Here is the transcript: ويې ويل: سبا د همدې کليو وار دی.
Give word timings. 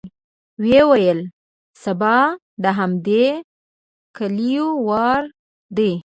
ويې 0.61 0.81
ويل: 0.89 1.19
سبا 1.83 2.17
د 2.63 2.65
همدې 2.77 3.27
کليو 4.17 4.67
وار 4.87 5.23
دی. 5.77 5.91